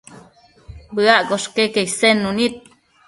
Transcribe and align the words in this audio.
Bëaccosh 0.95 1.49
queque 1.55 1.81
isednu 1.87 2.29
nid 2.37 2.53